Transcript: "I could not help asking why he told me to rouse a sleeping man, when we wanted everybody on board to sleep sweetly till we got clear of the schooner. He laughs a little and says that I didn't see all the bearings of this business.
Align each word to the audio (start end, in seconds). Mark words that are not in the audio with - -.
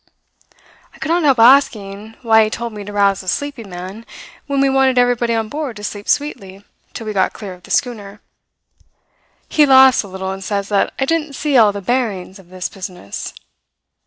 "I 0.95 0.97
could 0.97 1.09
not 1.11 1.21
help 1.21 1.37
asking 1.37 2.15
why 2.23 2.43
he 2.45 2.49
told 2.49 2.73
me 2.73 2.83
to 2.83 2.91
rouse 2.91 3.21
a 3.21 3.27
sleeping 3.27 3.69
man, 3.69 4.03
when 4.47 4.59
we 4.59 4.67
wanted 4.67 4.97
everybody 4.97 5.35
on 5.35 5.47
board 5.47 5.75
to 5.75 5.83
sleep 5.83 6.09
sweetly 6.09 6.65
till 6.95 7.05
we 7.05 7.13
got 7.13 7.33
clear 7.33 7.53
of 7.53 7.61
the 7.61 7.69
schooner. 7.69 8.19
He 9.47 9.63
laughs 9.67 10.01
a 10.01 10.07
little 10.07 10.31
and 10.31 10.43
says 10.43 10.69
that 10.69 10.91
I 10.97 11.05
didn't 11.05 11.33
see 11.33 11.55
all 11.55 11.71
the 11.71 11.81
bearings 11.81 12.39
of 12.39 12.49
this 12.49 12.67
business. 12.67 13.35